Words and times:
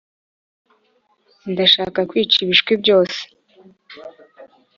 ndashaka 1.51 1.99
kwica 2.09 2.37
ibishwi 2.45 2.71
byose 2.81 3.19